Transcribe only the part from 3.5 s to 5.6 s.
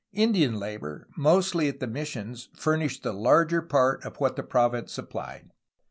part of what the province supplied.